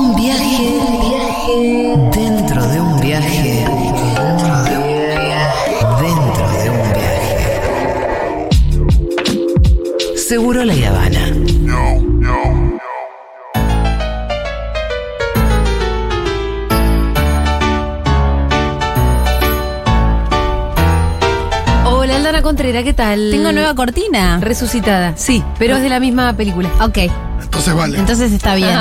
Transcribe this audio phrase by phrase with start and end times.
[0.00, 0.80] Un viaje
[2.14, 7.36] dentro de un viaje dentro de un viaje dentro de un viaje.
[10.16, 11.24] Seguro la Habana.
[21.86, 23.28] Hola, Aldana Contreras, ¿qué tal?
[23.30, 24.38] Tengo nueva cortina.
[24.40, 26.68] Resucitada, sí, pero es de la misma película.
[26.80, 26.98] Ok,
[27.42, 27.98] Entonces vale.
[27.98, 28.70] entonces está bien.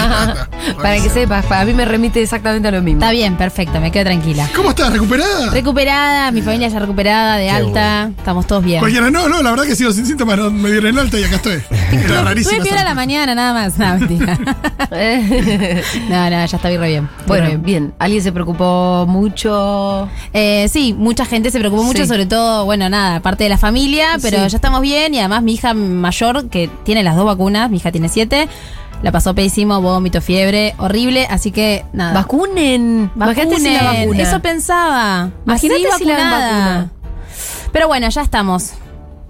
[0.82, 3.00] Para que sepas, para mí me remite exactamente a lo mismo.
[3.02, 4.47] Está bien, perfecto, me quedo tranquila.
[4.56, 4.92] ¿Cómo estás?
[4.92, 5.50] ¿Recuperada?
[5.52, 8.80] Recuperada, mi familia ya recuperada, de alta, estamos todos bien.
[8.80, 11.24] Cualquiera, no, no, la verdad que sigo sin síntomas, no, me dieron el alta y
[11.24, 11.61] acá estoy.
[11.92, 12.57] Era rarísimo.
[12.57, 13.78] Tuve fiebre a la mañana, nada más.
[13.78, 14.38] No, mentira.
[16.10, 17.10] no, no, ya está bien, re bien.
[17.28, 17.61] Bueno, bien.
[17.64, 17.94] bien.
[18.00, 20.07] ¿Alguien se preocupó mucho?
[20.33, 22.07] Eh, sí, mucha gente se preocupó mucho, Sí.
[22.07, 24.50] sobre todo, bueno, nada, parte de la familia, pero Sí.
[24.50, 27.91] ya estamos bien y además mi hija mayor, que tiene las dos vacunas, mi hija
[27.91, 28.47] tiene siete,
[29.02, 32.14] la pasó pésimo, vómito, fiebre, horrible, así que nada.
[32.14, 33.11] Vacunen.
[33.16, 34.02] Imagínate si la Vacunen.
[34.08, 34.23] vacuna.
[34.23, 35.30] Eso pensaba.
[35.45, 36.91] Imagínate si la vacuna.
[37.72, 38.73] Pero bueno, ya estamos.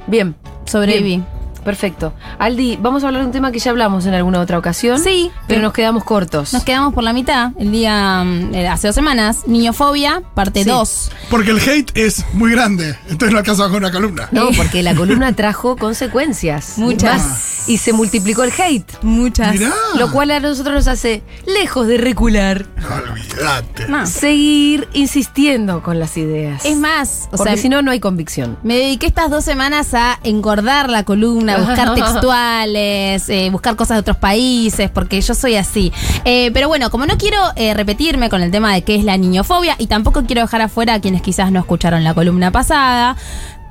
[0.07, 0.35] Bien.
[0.65, 1.17] Sobreviví.
[1.17, 1.38] Bien.
[1.69, 2.13] Perfecto.
[2.39, 4.99] Aldi, vamos a hablar de un tema que ya hablamos en alguna otra ocasión.
[4.99, 5.29] Sí.
[5.47, 6.51] Pero nos quedamos cortos.
[6.51, 7.51] Nos quedamos por la mitad.
[7.59, 10.69] El día, mm, eh, hace dos semanas, Niñofobia, parte Sí.
[10.71, 11.11] 2.
[11.29, 14.27] Porque el hate es muy grande, entonces no alcanza con una columna.
[14.31, 16.79] No, porque la columna trajo consecuencias.
[16.79, 17.21] Muchas.
[17.23, 17.45] Más.
[17.69, 18.91] Y se multiplicó el hate.
[19.03, 19.53] Muchas.
[19.53, 19.71] Mirá.
[19.95, 22.65] Lo cual a nosotros nos hace, lejos de recular,
[23.11, 23.87] Olvídate.
[23.87, 24.07] No.
[24.07, 26.65] seguir insistiendo con las ideas.
[26.65, 28.57] Es más, o Porque sea, si no, no hay convicción.
[28.63, 34.01] Me dediqué estas dos semanas a engordar la columna, buscar textuales, eh, buscar cosas de
[34.01, 35.91] otros países, porque yo soy así.
[36.25, 39.17] Eh, pero bueno, como no quiero eh, repetirme con el tema de qué es la
[39.17, 43.15] niñofobia y tampoco quiero dejar afuera a quienes quizás no escucharon la columna pasada,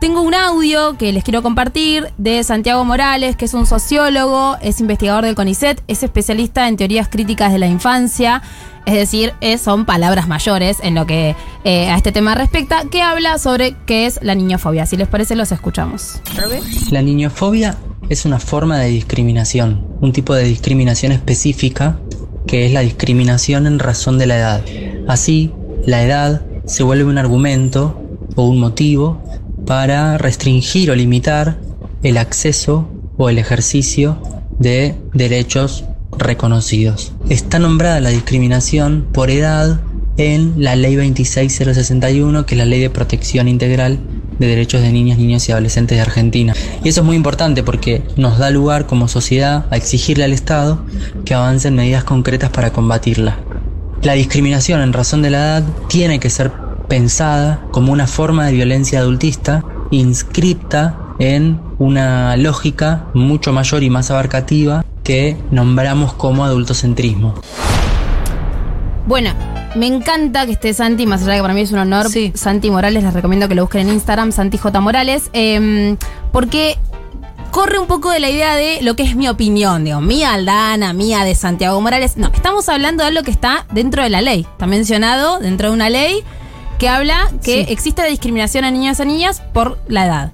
[0.00, 4.78] tengo un audio que les quiero compartir de Santiago Morales, que es un sociólogo, es
[4.78, 8.42] investigador del CONICET, es especialista en teorías críticas de la infancia.
[8.89, 13.03] Es decir, eh, son palabras mayores en lo que eh, a este tema respecta, que
[13.03, 14.87] habla sobre qué es la niñofobia.
[14.87, 16.22] Si les parece, los escuchamos.
[16.91, 17.77] La niñofobia
[18.09, 22.00] es una forma de discriminación, un tipo de discriminación específica
[22.47, 24.65] que es la discriminación en razón de la edad.
[25.06, 25.53] Así,
[25.84, 28.03] la edad se vuelve un argumento
[28.37, 29.22] o un motivo
[29.66, 31.59] para restringir o limitar
[32.03, 32.88] el acceso
[33.19, 34.19] o el ejercicio
[34.59, 35.84] de derechos
[36.19, 37.12] reconocidos.
[37.29, 39.81] Está nombrada la discriminación por edad
[40.17, 44.01] en la Ley 26061, que es la Ley de Protección Integral
[44.39, 46.55] de Derechos de Niñas, Niños y Adolescentes de Argentina.
[46.84, 50.84] Y eso es muy importante porque nos da lugar como sociedad a exigirle al Estado
[51.25, 53.39] que avance en medidas concretas para combatirla.
[54.03, 56.53] La discriminación en razón de la edad tiene que ser
[56.89, 64.11] pensada como una forma de violencia adultista inscripta en una lógica mucho mayor y más
[64.11, 67.33] abarcativa que nombramos como adultocentrismo.
[69.07, 69.31] Bueno,
[69.75, 72.11] me encanta que esté Santi, más allá de que para mí es un honor.
[72.11, 72.31] Sí.
[72.35, 74.79] Santi Morales, les recomiendo que lo busquen en Instagram, Santi J.
[74.83, 75.97] Morales, eh,
[76.31, 76.77] porque
[77.53, 80.93] corre un poco de la idea de lo que es mi opinión, digo, mía Aldana,
[80.93, 82.19] mía de Santiago Morales.
[82.19, 84.41] No, estamos hablando de algo que está dentro de la ley.
[84.43, 86.23] Está mencionado dentro de una ley
[86.79, 87.73] que habla que Sí.
[87.73, 90.33] existe la discriminación a niños y a niñas por la edad.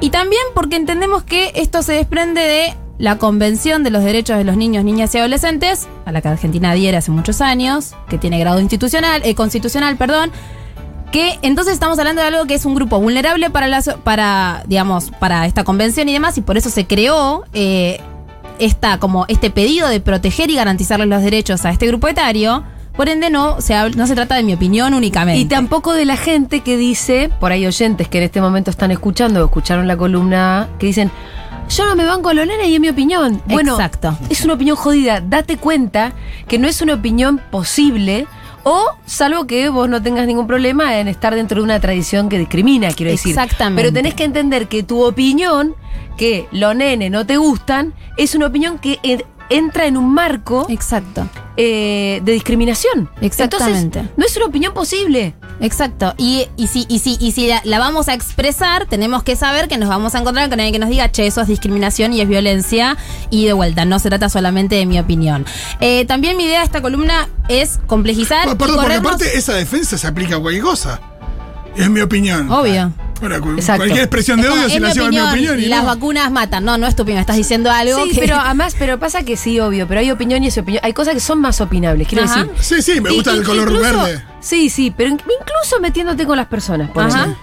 [0.00, 4.44] Y también porque entendemos que esto se desprende de la Convención de los Derechos de
[4.44, 8.38] los Niños, Niñas y Adolescentes, a la que Argentina adhiere hace muchos años, que tiene
[8.38, 10.30] grado institucional, eh, constitucional, perdón,
[11.10, 15.10] que entonces estamos hablando de algo que es un grupo vulnerable para, la, para digamos,
[15.18, 18.00] para esta convención y demás, y por eso se creó eh,
[18.58, 22.64] esta, como este pedido de proteger y garantizarles los derechos a este grupo etario.
[22.96, 25.40] Por ende, no se, no se trata de mi opinión únicamente.
[25.40, 28.92] Y tampoco de la gente que dice, por ahí oyentes que en este momento están
[28.92, 31.10] escuchando o escucharon la columna, que dicen,
[31.68, 33.42] yo no me banco a los nenes y es mi opinión.
[33.46, 34.16] Bueno, Exacto.
[34.30, 35.20] es una opinión jodida.
[35.20, 36.12] Date cuenta
[36.46, 38.26] que no es una opinión posible
[38.64, 42.38] o salvo que vos no tengas ningún problema en estar dentro de una tradición que
[42.38, 43.30] discrimina, quiero decir.
[43.32, 43.82] Exactamente.
[43.82, 45.74] Pero tenés que entender que tu opinión,
[46.16, 50.66] que los nenes no te gustan, es una opinión que en- entra en un marco
[50.70, 51.28] Exacto.
[51.56, 53.10] eh, de discriminación.
[53.20, 53.98] Exactamente.
[53.98, 55.34] Entonces, no es una opinión posible.
[55.60, 56.14] Exacto.
[56.18, 59.68] Y, y si, y si, y si la, la vamos a expresar, tenemos que saber
[59.68, 62.20] que nos vamos a encontrar con alguien que nos diga, che, eso es discriminación y
[62.20, 62.96] es violencia.
[63.30, 65.46] Y de vuelta, no se trata solamente de mi opinión.
[65.80, 68.44] Eh, también mi idea de esta columna es complejizar.
[68.46, 71.00] Bueno, y perdón, porque corrernos- aparte esa defensa se aplica a cualquier cosa.
[71.76, 72.50] Es mi opinión.
[72.50, 72.92] Obvio.
[73.20, 73.80] Exacto.
[73.80, 75.60] cualquier expresión de odio se la lleva mi opinión.
[75.60, 75.86] y las no.
[75.86, 76.64] vacunas matan.
[76.64, 77.20] No, no es tu opinión.
[77.20, 80.42] Estás diciendo algo Sí, que- pero además, pero pasa que sí, obvio, pero hay opinión
[80.44, 80.82] y es opinión.
[80.84, 82.44] Hay cosas que son más opinables, quiero Ajá.
[82.44, 82.82] decir.
[82.82, 84.24] Sí, sí, me gusta Y- el color incluso- verde.
[84.40, 86.90] Sí, sí, pero in- incluso metiéndote con las personas.
[86.90, 87.14] Ponele.
[87.14, 87.36] Ajá.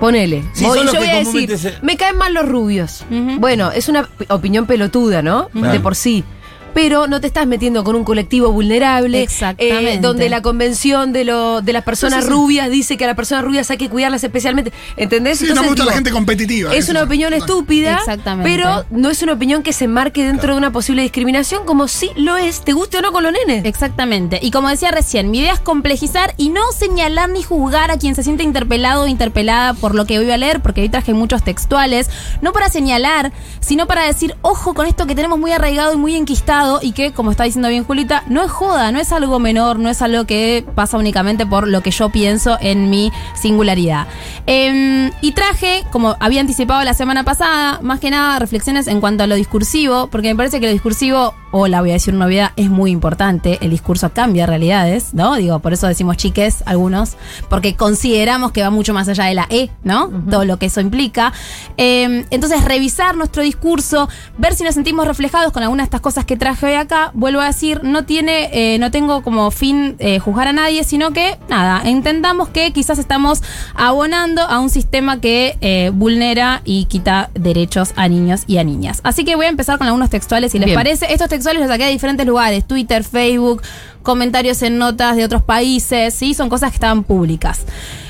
[0.00, 0.44] Ponele.
[0.52, 3.04] Sí, Voy- yo voy a decir, se- me caen mal los rubios.
[3.38, 5.48] Bueno, es una opinión pelotuda, ¿no?
[5.54, 6.24] De por sí.
[6.74, 9.22] Pero no te estás metiendo con un colectivo vulnerable.
[9.22, 9.94] Exactamente.
[9.94, 12.32] eh, donde la convención de, lo, de las personas Sí, sí, sí.
[12.34, 14.72] rubias dice que a las personas rubias hay que cuidarlas especialmente.
[14.96, 15.38] ¿Entendés?
[15.38, 16.74] Sí, no me gusta digo, la gente competitiva.
[16.74, 18.50] Es una opinión estúpida, Exactamente.
[18.50, 22.10] pero no es una opinión que se marque dentro de una posible discriminación, como sí
[22.16, 23.64] lo es, te guste o no con los nenes.
[23.64, 24.38] Exactamente.
[24.42, 28.14] Y como decía recién, mi idea es complejizar y no señalar ni juzgar a quien
[28.14, 31.42] se siente interpelado o interpelada por lo que voy a leer, porque hoy traje muchos
[31.44, 32.10] textuales,
[32.42, 36.16] no para señalar, sino para decir, ojo con esto que tenemos muy arraigado y muy
[36.16, 39.78] enquistado y que, como está diciendo bien Julita, no es joda, no es algo menor,
[39.78, 44.06] no es algo que pasa únicamente por lo que yo pienso en mi singularidad.
[44.46, 49.24] Em, y traje, como había anticipado la semana pasada, más que nada reflexiones en cuanto
[49.24, 52.24] a lo discursivo, porque me parece que lo discursivo, o la voy a decir una
[52.24, 53.58] novedad, es muy importante.
[53.60, 55.36] El discurso cambia realidades, ¿no?
[55.36, 57.16] Digo, por eso decimos chiques algunos,
[57.48, 60.10] porque consideramos que va mucho más allá de la E, ¿no?
[60.30, 61.32] Todo lo que eso implica.
[61.76, 66.24] Em, entonces, revisar nuestro discurso, ver si nos sentimos reflejados con alguna de estas cosas
[66.24, 67.10] que traje hoy acá.
[67.14, 71.12] Vuelvo a decir, no tiene, eh, no tengo como fin eh, juzgar a nadie, sino
[71.12, 73.42] que, nada, entendamos que quizás estamos
[73.74, 79.00] abonando a un sistema que eh, vulnera y quita derechos a niños y a niñas.
[79.02, 80.78] Así que voy a empezar con algunos textuales, si les Bien.
[80.78, 81.12] parece.
[81.12, 83.62] Estos textuales los saqué de diferentes lugares, Twitter, Facebook,
[84.02, 86.34] comentarios en notas de otros países, ¿sí?
[86.34, 87.62] Son cosas que estaban públicas.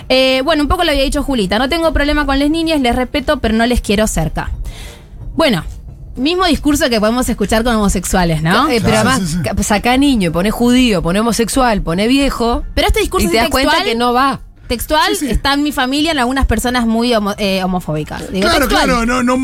[0.08, 2.94] Eh, bueno, un poco lo había dicho Julita, no tengo problema con las niñas, les
[2.94, 4.50] respeto, pero no les quiero cerca.
[5.34, 5.64] Bueno,
[6.16, 8.68] mismo discurso que podemos escuchar con homosexuales, ¿no?
[8.68, 9.42] Eh, pero Claro, además, sí, sí.
[9.42, 12.64] ca- saca niño, pone judío, pone homosexual, pone viejo.
[12.74, 14.40] Pero este discurso y te das cuenta que no va.
[14.68, 15.30] Textual Sí, sí.
[15.30, 18.30] está en mi familia en algunas personas muy homo- eh, homofóbicas.
[18.32, 18.84] Digo, Claro, textual.
[18.84, 19.36] claro, no, no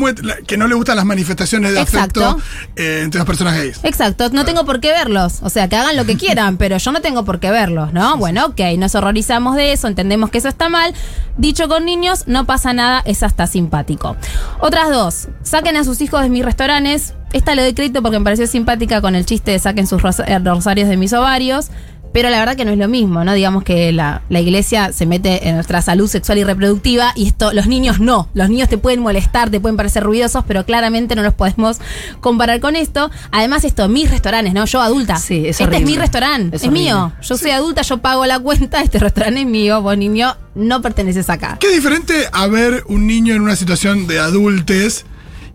[0.47, 2.25] que no le gustan las manifestaciones de Exacto.
[2.25, 2.43] afecto
[2.75, 3.79] eh, entre las personas gays.
[3.83, 5.39] Exacto, no tengo por qué verlos.
[5.43, 8.17] O sea, que hagan lo que quieran, pero yo no tengo por qué verlos, ¿no?
[8.17, 10.93] Bueno, ok, nos horrorizamos de eso, entendemos que eso está mal.
[11.37, 14.15] Dicho con niños, no pasa nada, es hasta simpático.
[14.59, 17.13] Otras dos, saquen a sus hijos de mis restaurantes.
[17.33, 20.39] Esta le doy crédito porque me pareció simpática con el chiste de saquen sus eh,
[20.39, 21.69] rosarios de mis ovarios.
[22.13, 23.33] Pero la verdad que no es lo mismo, ¿no?
[23.33, 27.53] Digamos que la, la iglesia se mete en nuestra salud sexual y reproductiva y esto,
[27.53, 28.29] los niños no.
[28.33, 31.77] Los niños te pueden molestar, te pueden parecer ruidosos, pero claramente no los podemos
[32.19, 33.11] comparar con esto.
[33.31, 34.65] Además, esto, mis restaurantes, ¿no?
[34.65, 35.17] Yo adulta.
[35.17, 37.13] Sí, es Este es mi restaurante, Es es, mío.
[37.21, 41.29] Yo soy adulta, yo pago la cuenta, este restaurante es mío, vos niño no perteneces
[41.29, 41.57] acá.
[41.59, 45.05] Qué diferente a ver un niño en una situación de adultes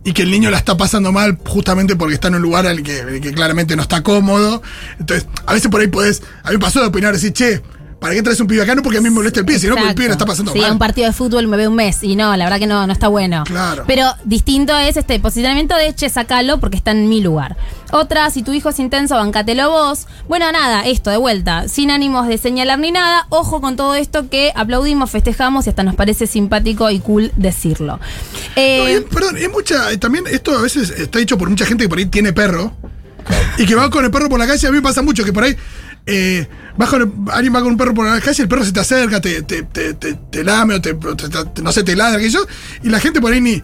[0.06, 2.85] y que el niño la está pasando mal justamente porque está en un lugar al
[2.85, 4.62] que, claramente no está cómodo.
[5.00, 6.23] Entonces, a veces por ahí podés.
[6.44, 7.61] A mí me pasó de opinar, decir, che,
[8.06, 8.75] ¿para qué traes un pibe acá?
[8.76, 10.53] No porque a mí me molesta el pie, sino porque el pibe la está pasando
[10.53, 10.70] sí, mal.
[10.73, 12.93] un partido de fútbol me ve un mes y no, la verdad que no, no
[12.93, 13.43] está bueno.
[13.44, 13.82] Claro.
[13.87, 17.56] Pero distinto es este posicionamiento de che, sacalo porque está en mi lugar.
[17.91, 20.06] Otra, si tu hijo es intenso, bancátelo vos.
[20.29, 23.26] Bueno, nada, esto de vuelta, sin ánimos de señalar ni nada.
[23.31, 27.99] Ojo con todo esto que aplaudimos, festejamos y hasta nos parece simpático y cool decirlo.
[28.55, 29.91] Eh, No, es- perdón, es mucha.
[29.91, 32.73] eh, También esto a veces está dicho por mucha gente que por ahí tiene perro.
[33.59, 34.67] Y que va con el perro por la calle.
[34.69, 35.56] A mí me pasa mucho que por ahí.
[36.06, 36.47] Eh,
[37.32, 39.62] alguien va con un perro por la calle, el perro se te acerca, te, te,
[39.64, 40.97] te, te- lame o te,
[41.62, 42.20] no sé, te ladra.
[42.82, 43.62] Y la gente por ahí ni.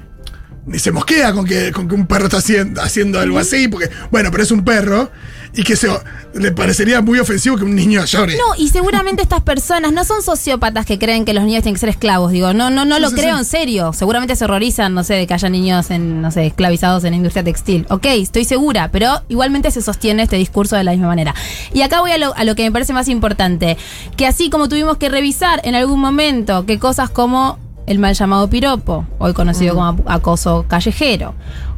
[0.64, 3.90] Ni se mosquea con que, con que un perro está haciendo, haciendo algo así, porque,
[4.10, 5.10] bueno, pero es un perro,
[5.54, 5.88] y que se,
[6.34, 8.36] le parecería muy ofensivo que un niño llore.
[8.36, 11.80] No, y seguramente estas personas no son sociópatas que creen que los niños tienen que
[11.80, 12.32] ser esclavos.
[12.32, 13.38] Digo, no, no, no Sí, lo sí, creo sí.
[13.40, 13.92] en serio.
[13.92, 17.16] Seguramente se horrorizan, no sé, de que haya niños en, no sé, esclavizados en la
[17.16, 17.86] industria textil.
[17.90, 21.34] Ok, estoy segura, pero igualmente se sostiene este discurso de la misma manera.
[21.74, 23.76] Y acá voy a lo, a lo que me parece más importante.
[24.16, 28.48] Que así como tuvimos que revisar en algún momento que cosas como el mal llamado
[28.48, 31.34] piropo, hoy conocido como acoso callejero,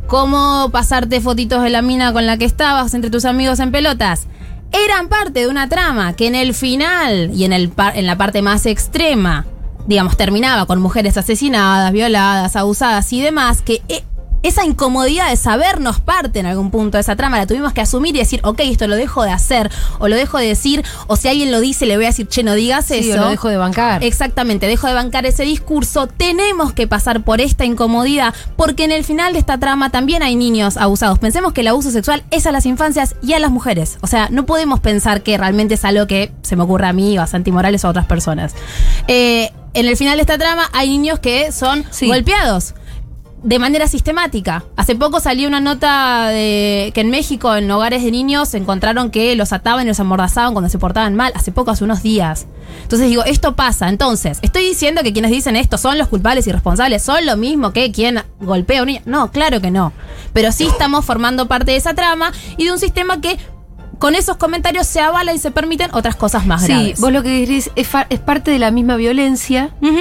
[0.07, 4.27] cómo pasarte fotitos de la mina con la que estabas entre tus amigos en pelotas,
[4.73, 8.17] eran parte de una trama que en el final y en, el par- en la
[8.19, 9.47] parte más extrema,
[9.87, 14.03] digamos, terminaba con mujeres asesinadas, violadas, abusadas y demás, que eh,
[14.45, 18.15] esa incomodidad de sabernos parte en algún punto de esa trama la tuvimos que asumir
[18.15, 21.27] y decir, ok, esto lo dejo de hacer o lo dejo de decir, o si
[21.29, 23.17] alguien lo dice le voy a decir, che, no digas Sí, o eso.
[23.25, 24.05] lo dejo de bancar.
[24.05, 26.07] Exactamente, dejo de bancar ese discurso.
[26.07, 30.37] Tenemos que pasar por esta incomodidad porque en el final de esta trama también hay
[30.37, 31.19] niños abusados.
[31.19, 33.99] Pensemos que el abuso sexual es a las infancias y a las mujeres.
[34.03, 37.19] O sea, no podemos pensar que realmente es algo que se me ocurra a mí
[37.19, 38.55] o a Santi Morales o a otras personas.
[39.09, 42.07] Eh, en el final de esta trama hay niños que son Sí.
[42.07, 42.75] golpeados
[43.45, 44.65] de manera sistemática.
[44.77, 49.37] Hace poco salió una nota de que en México, en hogares de niños, encontraron que
[49.37, 51.31] los ataban y los amordazaban cuando se portaban mal.
[51.37, 52.47] Hace poco, hace unos días.
[52.83, 53.89] Entonces digo, esto pasa.
[53.91, 57.03] Entonces, ¿estoy diciendo que quienes dicen esto son los culpables y responsables?
[57.03, 59.03] ¿Son lo mismo que quien golpea a un niño?
[59.05, 59.93] No, claro que no.
[60.33, 63.37] Pero sí estamos formando parte de esa trama y de un sistema que
[63.99, 67.01] con esos comentarios se avala y se permiten otras cosas más Sí, graves.
[67.01, 69.99] vos lo que decís es, es parte de la misma violencia, Ujú.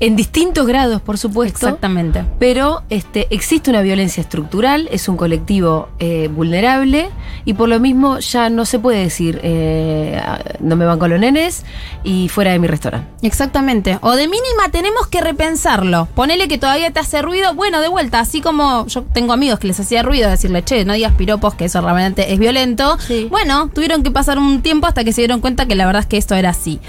[0.00, 1.66] En distintos grados, por supuesto.
[1.66, 2.24] Exactamente.
[2.38, 7.08] Pero este, existe una violencia estructural, es un colectivo eh, vulnerable
[7.44, 10.20] y por lo mismo ya no se puede decir eh,
[10.60, 11.64] no me van con los nenes
[12.04, 13.08] y fuera de mi restaurante.
[13.22, 13.98] Exactamente.
[14.02, 16.08] O de mínima tenemos que repensarlo.
[16.14, 17.54] Ponele que todavía te hace ruido.
[17.54, 20.92] Bueno, de vuelta, así como yo tengo amigos que les hacía ruido decirle, che, no
[20.92, 22.98] digas piropos, que eso realmente es violento.
[22.98, 23.28] Sí.
[23.30, 26.06] Bueno, tuvieron que pasar un tiempo hasta que se dieron cuenta que la verdad es
[26.06, 26.80] que esto era así.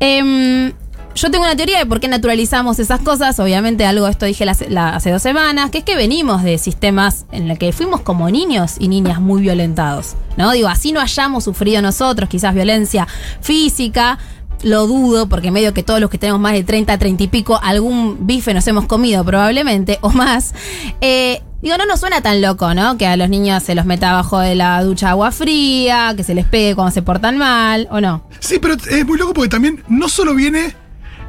[0.00, 0.72] Em,
[1.16, 3.40] yo tengo una teoría de por qué naturalizamos esas cosas.
[3.40, 7.58] Obviamente, algo esto dije hace dos semanas, que es que venimos de sistemas en los
[7.58, 10.14] que fuimos como niños y niñas muy violentados.
[10.36, 10.52] ¿No?
[10.52, 13.08] Digo, así no hayamos sufrido nosotros, quizás violencia
[13.40, 14.18] física.
[14.62, 17.58] Lo dudo, porque medio que todos los que tenemos más de 30, 30 y pico,
[17.62, 20.54] algún bife nos hemos comido probablemente, o más.
[21.00, 22.98] Eh, digo, no nos suena tan loco, ¿no?
[22.98, 26.34] Que a los niños se los meta abajo de la ducha agua fría, que se
[26.34, 28.28] les pegue cuando se portan mal, ¿o no?
[28.40, 30.74] Sí, pero es muy loco porque también no solo viene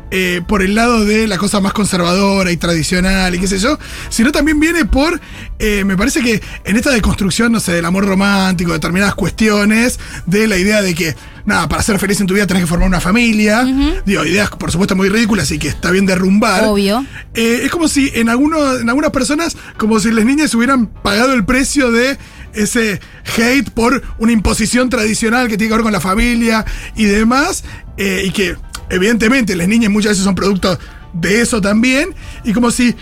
[0.09, 3.77] eh, por el lado de la cosa más conservadora y tradicional y qué sé yo,
[4.09, 5.19] sino también viene por,
[5.59, 10.47] eh, me parece que en esta deconstrucción, no sé, del amor romántico, determinadas cuestiones, de
[10.47, 11.13] la idea de que,
[11.45, 13.67] nada, para ser feliz en tu vida tenés que formar una familia,
[14.05, 16.63] digo, ideas por supuesto muy ridículas y que está bien derrumbar.
[16.63, 17.05] Obvio.
[17.33, 21.33] Eh, es como si en, algunos, en algunas personas, como si las niñas hubieran pagado
[21.33, 22.17] el precio de
[22.53, 23.01] ese
[23.37, 27.65] hate por una imposición tradicional que tiene que ver con la familia y demás,
[27.97, 28.55] y que
[28.89, 30.77] evidentemente las niñas muchas veces son producto
[31.13, 32.13] de eso también,
[32.44, 32.96] y como si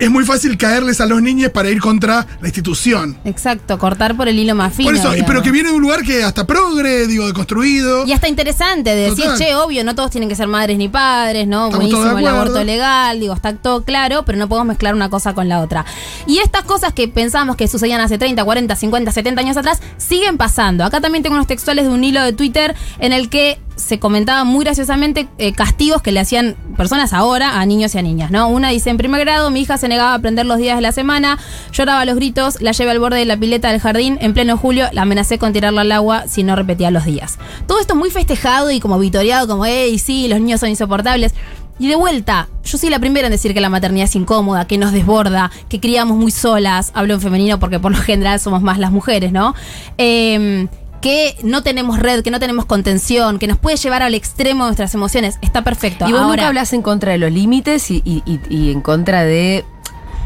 [0.00, 3.18] es muy fácil caerles a los niños para ir contra la institución.
[3.24, 4.88] Exacto, cortar por el hilo más fino.
[4.88, 5.28] Por eso, digamos.
[5.28, 8.06] pero que viene de un lugar que hasta progre, digo, deconstruido.
[8.06, 9.38] Y hasta interesante de decir, Total.
[9.38, 11.66] che, obvio, no todos tienen que ser madres ni padres, ¿no?
[11.66, 15.34] Estamos Buenísimo el aborto legal, digo, está todo claro, pero no podemos mezclar una cosa
[15.34, 15.84] con la otra.
[16.26, 20.38] Y estas cosas que pensamos que sucedían hace 30, 40, 50, 70 años atrás, siguen
[20.38, 20.84] pasando.
[20.84, 24.46] Acá también tengo unos textuales de un hilo de Twitter en el que se comentaban
[24.46, 28.48] muy graciosamente eh, castigos que le hacían personas ahora a niños y a niñas, ¿no?
[28.48, 30.92] Una dice, en primer grado, mi hija se negaba a aprender los días de la
[30.92, 31.38] semana,
[31.72, 34.88] lloraba los gritos, la llevé al borde de la pileta del jardín, en pleno julio,
[34.92, 37.38] la amenacé con tirarla al agua si no repetía los días.
[37.66, 41.34] Todo esto muy festejado y como vitoreado, como, hey, sí, los niños son insoportables.
[41.80, 44.76] Y de vuelta, yo soy la primera en decir que la maternidad es incómoda, que
[44.76, 48.78] nos desborda, que criamos muy solas, hablo en femenino porque por lo general somos más
[48.78, 49.54] las mujeres, ¿no?
[49.96, 50.68] Em,
[51.00, 54.68] que no tenemos red, que no tenemos contención, que nos puede llevar al extremo de
[54.70, 55.38] nuestras emociones.
[55.40, 56.06] Está perfecto.
[56.08, 58.80] Y vos Ahora, nunca hablas en contra de los límites y, y- y- y en
[58.82, 59.64] contra de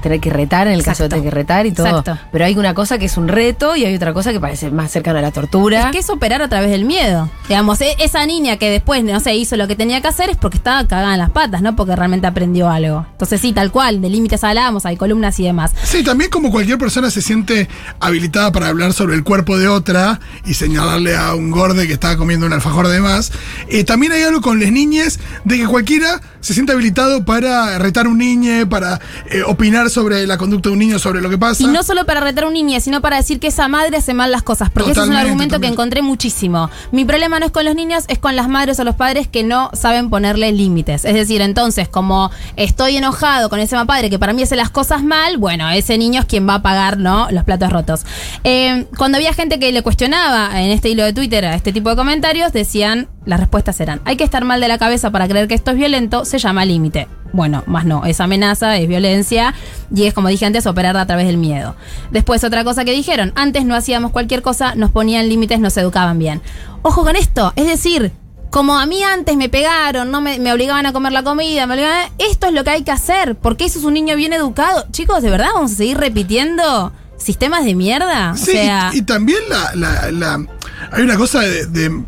[0.04, 1.86] tener que retar, en el caso de tener que retar y todo.
[1.86, 2.18] Exacto.
[2.30, 4.90] Pero hay una cosa que es un reto y hay otra cosa que parece más
[4.90, 5.86] cercana a la tortura.
[5.86, 7.30] Es que es operar a través del miedo.
[7.48, 10.36] Digamos, e- esa niña que después, no sé, hizo lo que tenía que hacer es
[10.36, 13.06] porque estaba cagada en las patas, no porque realmente aprendió algo.
[13.12, 15.72] Entonces sí, tal cual, de límites hablábamos, hay columnas y demás.
[15.82, 17.68] Sí, también como cualquier persona se siente
[17.98, 22.16] habilitada para hablar sobre el cuerpo de otra y señalarle a un gorde que estaba
[22.18, 23.32] comiendo un alfajor de más,
[23.68, 28.04] eh, también hay algo con las niñas de que cualquiera se siente habilitado para retar
[28.04, 31.38] a un niño, para eh, opinar sobre la conducta de un niño, sobre lo que
[31.38, 31.62] pasa.
[31.62, 34.12] Y no solo para retar a un niño, sino para decir que esa madre hace
[34.12, 34.70] mal las cosas.
[34.70, 36.70] Porque ese es un Totalmente, argumento que encontré muchísimo.
[36.92, 39.42] Mi problema no es con los niños, es con las madres o los padres que
[39.44, 41.04] no saben ponerle límites.
[41.04, 45.02] Es decir, entonces, como estoy enojado con ese padre que para mí hace las cosas
[45.02, 47.28] mal, bueno, ese niño es quien va a pagar, ¿no?
[47.30, 48.04] Los platos rotos.
[48.44, 51.90] Eh, cuando había gente que le cuestionaba en este hilo de Twitter a este tipo
[51.90, 55.48] de comentarios, decían, las respuestas eran, hay que estar mal de la cabeza para creer
[55.48, 57.08] que esto es violento, se llama límite.
[57.32, 59.54] Bueno, más no, es amenaza, es violencia
[59.94, 61.74] y es como dije antes, operar a través del miedo.
[62.12, 66.18] Después otra cosa que dijeron, antes no hacíamos cualquier cosa, nos ponían límites, nos educaban
[66.18, 66.40] bien.
[66.82, 68.12] Ojo con esto, es decir,
[68.50, 71.74] como a mí antes me pegaron, no me, me obligaban a comer la comida, me
[71.74, 74.86] obligaban, esto es lo que hay que hacer, porque eso es un niño bien educado.
[74.92, 78.36] Chicos, ¿de verdad vamos a seguir repitiendo sistemas de mierda?
[78.36, 80.46] Sí, o sea, y, y también la, la- la-
[80.92, 82.04] hay una cosa de, de-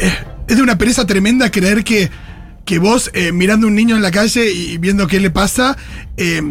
[0.00, 0.12] eh,
[0.48, 2.10] es de una pereza tremenda creer que,
[2.64, 5.76] que vos eh, mirando a un niño en la calle y viendo qué le pasa,
[6.16, 6.42] eh,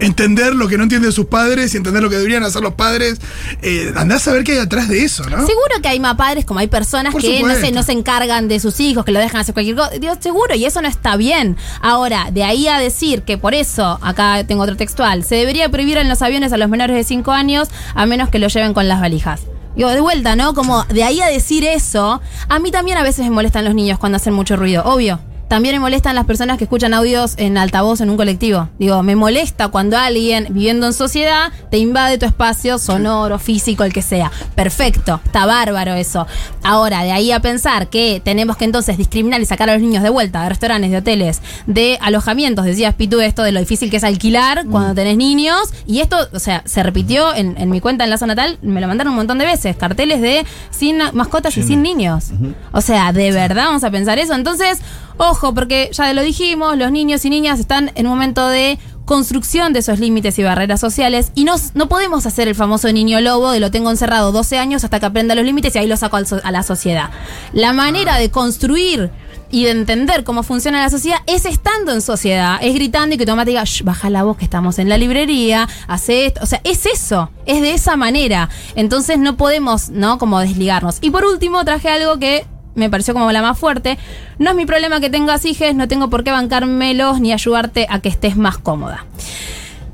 [0.00, 3.20] entender lo que no entienden sus padres y entender lo que deberían hacer los padres,
[3.62, 5.46] eh, andás a ver qué hay atrás de eso, ¿no?
[5.46, 8.48] Seguro que hay más padres como hay personas Por que no se, no se encargan
[8.48, 9.90] de sus hijos, que lo dejan hacer cualquier cosa.
[9.98, 11.56] Dios, seguro, y eso no está bien.
[11.80, 15.98] Ahora, de ahí a decir que por eso, acá tengo otro textual, se debería prohibir
[15.98, 18.88] en los aviones a los menores de 5 años a menos que lo lleven con
[18.88, 19.42] las valijas.
[19.76, 20.54] Digo, de vuelta, ¿no?
[20.54, 23.98] Como de ahí a decir eso, a mí también a veces me molestan los niños
[23.98, 25.20] cuando hacen mucho ruido, obvio.
[25.50, 28.68] También me molestan las personas que escuchan audios en altavoz en un colectivo.
[28.78, 33.92] Digo, me molesta cuando alguien viviendo en sociedad te invade tu espacio sonoro, físico, el
[33.92, 34.30] que sea.
[34.54, 36.28] Perfecto, está bárbaro eso.
[36.62, 40.04] Ahora, de ahí a pensar que tenemos que entonces discriminar y sacar a los niños
[40.04, 43.96] de vuelta de restaurantes, de hoteles, de alojamientos, decías Pitu esto de lo difícil que
[43.96, 45.72] es alquilar cuando tenés niños.
[45.84, 48.86] Y esto, o sea, se repitió en, en mi cuenta en Lazo Natal, me lo
[48.86, 52.26] mandaron un montón de veces, carteles de sin mascotas y sin niños.
[52.70, 54.34] O sea, ¿de verdad vamos a pensar eso?
[54.34, 54.80] Entonces,
[55.22, 59.72] Ojo, porque ya lo dijimos, los niños y niñas están en un momento de construcción
[59.72, 63.50] de esos límites y barreras sociales y no, no podemos hacer el famoso niño lobo
[63.50, 66.16] de lo tengo encerrado 12 años hasta que aprenda los límites y ahí lo saco
[66.16, 67.10] a la sociedad.
[67.52, 69.10] La manera de construir
[69.50, 73.24] y de entender cómo funciona la sociedad es estando en sociedad, es gritando y que
[73.24, 76.46] tu mamá diga, "Shh, baja la voz que estamos en la librería, hace esto, o
[76.46, 78.48] sea, es eso, es de esa manera.
[78.76, 80.18] Entonces no podemos, ¿no?
[80.18, 80.98] Como desligarnos.
[81.00, 83.98] Y por último traje algo que me pareció como la más fuerte.
[84.38, 88.00] No es mi problema que tengas hijos, no tengo por qué bancármelos ni ayudarte a
[88.00, 89.06] que estés más cómoda.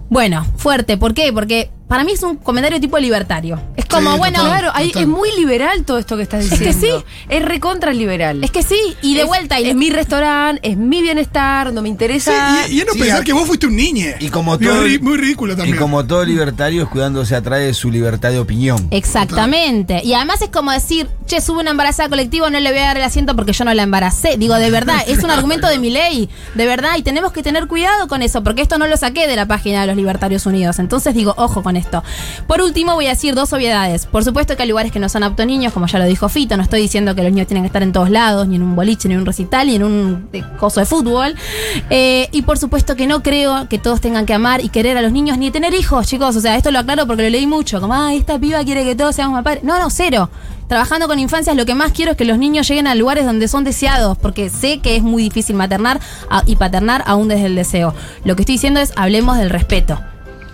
[0.09, 1.33] Bueno, fuerte, ¿por qué?
[1.33, 3.61] Porque para mí es un comentario tipo libertario.
[3.77, 4.61] Es como, Sí, bueno, total.
[4.61, 5.03] Claro, total.
[5.03, 7.01] es muy liberal todo esto que estás Es que diciendo.
[7.01, 7.05] sí.
[7.29, 8.43] Es recontra liberal.
[8.43, 11.83] es que sí, y de Es- vuelta, y es mi restaurante, es mi bienestar, no
[11.83, 12.67] me Sí, interesa.
[12.69, 14.17] y, y es no Sí, pensar a- que vos fuiste un niñe.
[14.21, 15.77] Y como todo- muy ridículo Y también.
[15.79, 18.89] como todo libertario es cuidándose atrás de su libertad de opinión.
[18.91, 20.03] Exactamente.
[20.05, 22.97] Y además es como decir, che, sube una embarazada colectiva, no le voy a dar
[22.99, 24.37] el asiento porque yo no la embaracé.
[24.37, 26.29] Digo, de verdad, es un argumento de mi ley.
[26.55, 29.37] De verdad, y tenemos que tener cuidado con eso, porque esto no lo saqué de
[29.37, 30.79] la página de los Libertarios Unidos.
[30.79, 32.03] Entonces digo, ojo con esto.
[32.47, 34.07] Por último, voy a decir dos obviedades.
[34.07, 36.57] Por supuesto que hay lugares que no son aptos niños, como ya lo dijo Fito.
[36.57, 38.75] No estoy diciendo que los niños tienen que estar en todos lados, ni en un
[38.75, 41.35] boliche, ni en un recital, ni en un eh, coso de fútbol.
[41.91, 45.03] Eh, y por supuesto que no creo que todos tengan que amar y querer a
[45.03, 46.37] los niños, ni tener hijos, chicos.
[46.37, 47.81] O sea, esto lo aclaro porque lo leí mucho.
[47.81, 49.65] Como, ah, esta piba quiere que todos seamos padres.
[49.65, 50.31] No, no, cero.
[50.69, 53.47] Trabajando con infancias, lo que más quiero es que los niños lleguen a lugares donde
[53.47, 56.01] son deseados, porque sé que es muy difícil maternar
[56.45, 57.95] y paternar aún desde el deseo.
[58.25, 60.01] Lo que estoy diciendo es, hablemos del respeto.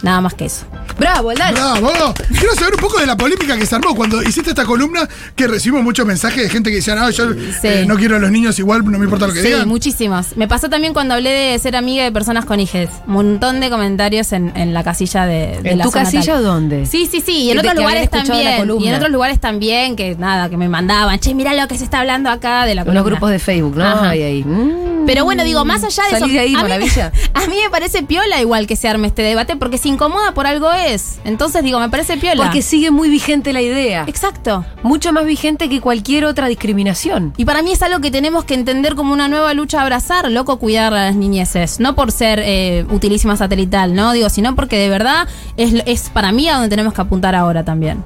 [0.02, 0.64] Nada más que eso.
[0.98, 1.30] Bravo.
[1.34, 2.14] Bravo.
[2.38, 5.46] Quiero saber un poco de la polémica que se armó cuando hiciste esta columna, que
[5.46, 7.26] recibimos muchos mensajes de gente que decía, no, yo
[7.62, 9.68] eh, no quiero a los niños igual, no me importa lo que Sí, digan.
[9.68, 10.36] muchísimos.
[10.36, 12.88] Me pasó también cuando hablé de ser amiga de personas con hijos.
[13.06, 16.34] Un montón de comentarios en, en la casilla de, de ¿En la tu zona casilla
[16.34, 16.36] tal.
[16.36, 16.86] o dónde?
[16.86, 17.32] Sí, sí, sí.
[17.44, 18.68] Y en otros lugares también.
[18.80, 21.18] Y en otros lugares también, que nada, que me mandaban.
[21.20, 23.00] Che, mirá lo que se está hablando acá de la columna.
[23.02, 23.84] Unos grupos de Facebook, ¿no?
[23.84, 24.10] Ajá.
[24.10, 24.44] Ahí, ahí.
[24.44, 25.06] Mm.
[25.06, 26.32] Pero bueno, digo, más allá de Salí eso.
[26.32, 26.86] de ahí, a mí-
[27.34, 30.46] a mí me parece piola igual que se arme este debate, porque se incomoda por
[30.46, 31.20] algo es.
[31.24, 32.44] Entonces digo, me parece piola.
[32.44, 34.04] Porque sigue muy vigente la idea.
[34.06, 34.64] Exacto.
[34.82, 37.32] Mucho más vigente que cualquier otra discriminación.
[37.36, 40.30] Y para mí es algo que tenemos que entender como una nueva lucha a abrazar,
[40.30, 41.80] loco, cuidar a las niñeces.
[41.80, 44.12] No por ser eh, utilísima satelital, ¿no?
[44.12, 47.64] Digo, sino porque de verdad es, es para mí a donde tenemos que apuntar ahora
[47.64, 48.04] también.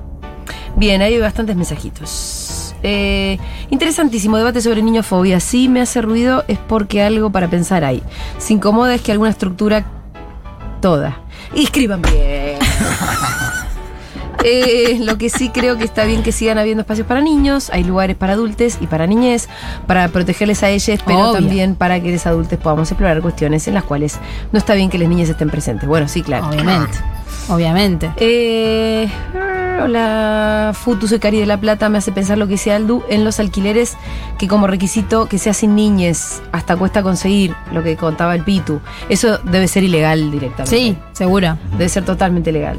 [0.77, 2.75] Bien, hay bastantes mensajitos.
[2.83, 3.39] Eh,
[3.71, 5.41] interesantísimo debate sobre niñofobia.
[5.41, 8.03] Sí me hace ruido es porque algo para pensar hay.
[8.39, 9.87] Se incomoda es que alguna estructura
[10.81, 11.19] toda.
[11.55, 12.59] Y escriban bien.
[14.45, 17.85] Eh, lo que sí creo que está bien que sigan habiendo espacios para niños, hay
[17.85, 19.49] lugares para adultos y para niñez,
[19.87, 21.33] para protegerles a ellos, pero Obvio.
[21.33, 24.19] también para que los adultos podamos explorar cuestiones en las cuales
[24.53, 25.89] no está bien que las niñas estén presentes.
[25.89, 26.49] Bueno, sí, claro.
[26.49, 26.99] Obviamente.
[27.49, 28.11] Obviamente.
[28.17, 29.09] Eh,
[29.83, 31.89] hola, Futu, soy Cari de La Plata.
[31.89, 33.97] Me hace pensar lo que decía Aldu en los alquileres,
[34.39, 38.81] que como requisito que sea sin niñes, hasta cuesta conseguir lo que contaba el Pitu.
[39.09, 40.77] Eso debe ser ilegal directamente.
[40.77, 41.57] Sí, seguro.
[41.73, 42.79] Debe ser totalmente legal.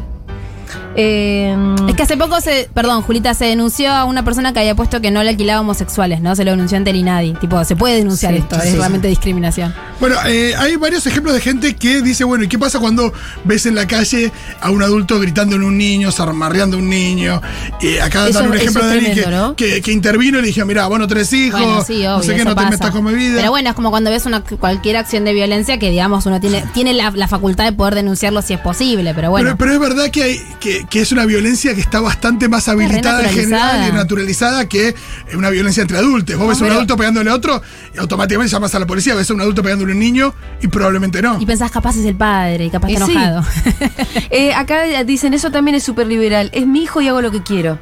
[1.00, 1.56] Eh,
[1.88, 5.00] Es que hace poco se, perdón, Julita, se denunció a una persona que había puesto
[5.00, 6.36] que no le alquilaba homosexuales, ¿no?
[6.36, 7.34] Se lo denunció ante el INADI.
[7.36, 8.78] Tipo, se puede denunciar Sí, esto, sí, es sí.
[8.80, 9.76] realmente discriminación.
[10.00, 13.68] Bueno, eh, hay varios ejemplos de gente que dice, bueno, ¿y qué pasa cuando ves
[13.68, 17.42] en la calle a un adulto gritando en un niño, zarmarreando a un niño?
[17.82, 19.56] Eh, acá Eso- dan un ejemplo de alguien que, tremendo, ¿no?
[19.56, 22.24] que- que intervino y le dije, mira, vos no tenés hijos, Bueno, sí, obvio, no
[22.24, 23.36] sé qué, no te metas con mi vida.
[23.38, 26.64] Pero bueno, es como cuando ves una cualquier acción de violencia que, digamos, uno tiene,
[26.74, 29.46] tiene la, la facultad de poder denunciarlo si es posible, pero bueno.
[29.46, 32.68] Pero, pero es verdad que, hay, que, que es una violencia que está bastante más
[32.68, 34.96] habilitada en general y naturalizada que
[35.34, 36.38] una violencia entre adultos.
[36.38, 37.62] Vos ves a un adulto pegándole a otro
[37.94, 40.68] y automáticamente llamas a la policía, ves a un adulto pegándole a un niño y
[40.68, 41.40] probablemente no.
[41.42, 43.12] Y pensás, capaz es el padre, y capaz Y está sí.
[43.12, 43.46] enojado.
[44.30, 46.50] eh, acá dicen, eso también es súper liberal.
[46.54, 47.80] Es mi hijo y hago lo que quiero.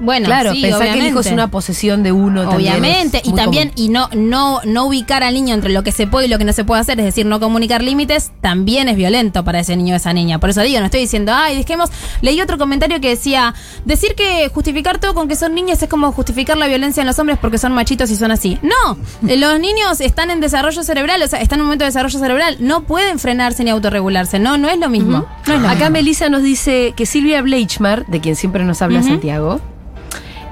[0.00, 2.42] Bueno, claro, sí, pensar que el hijo es una posesión de uno.
[2.48, 3.84] también Obviamente, y también, común.
[3.84, 6.44] y no, no, no ubicar al niño entre lo que se puede y lo que
[6.44, 9.94] no se puede hacer, es decir, no comunicar límites, también es violento para ese niño
[9.94, 10.38] o esa niña.
[10.38, 11.90] Por eso digo, no estoy diciendo, ay, dejemos.
[12.20, 16.12] Leí otro comentario que decía, decir que justificar todo con que son niñas es como
[16.12, 18.58] justificar la violencia en los hombres porque son machitos y son así.
[18.62, 18.96] No,
[19.28, 22.18] eh, los niños están en desarrollo cerebral, o sea, están en un momento de desarrollo
[22.18, 25.26] cerebral, no pueden frenarse ni autorregularse, no, no es lo mismo.
[25.46, 25.90] No es lo Acá mismo.
[25.90, 29.02] Melissa nos dice que Silvia Bleichmar, de quien siempre nos habla.
[29.02, 29.51] Santiago,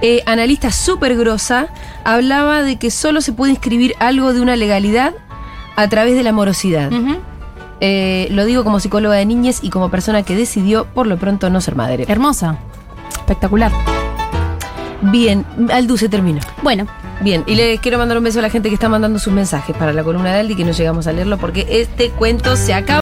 [0.02, 1.68] eh, analista súper grosa,
[2.04, 5.14] hablaba de que solo se puede inscribir algo de una legalidad
[5.76, 6.90] a través de la morosidad.
[7.80, 11.48] Eh, lo digo como psicóloga de niñez y como persona que decidió por lo pronto
[11.50, 12.04] no ser madre.
[12.08, 12.58] Hermosa.
[13.12, 13.72] Espectacular.
[15.02, 16.40] Bien, Aldu se terminó.
[16.62, 16.86] Bueno,
[17.22, 19.76] Bien, y le quiero mandar un beso a la gente que está mandando sus mensajes
[19.76, 22.98] para la columna de Aldi, que no llegamos a leerlo porque este cuento se acaba.